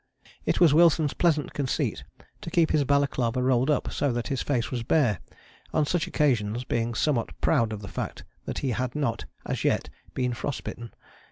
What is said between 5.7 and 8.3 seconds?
on such occasions, being somewhat proud of the fact